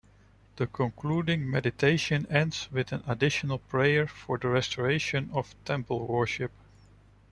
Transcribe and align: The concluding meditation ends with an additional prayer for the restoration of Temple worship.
The 0.55 0.65
concluding 0.65 1.47
meditation 1.47 2.25
ends 2.27 2.69
with 2.71 2.91
an 2.91 3.03
additional 3.05 3.59
prayer 3.59 4.07
for 4.07 4.39
the 4.39 4.47
restoration 4.47 5.29
of 5.31 5.53
Temple 5.63 6.07
worship. 6.07 6.49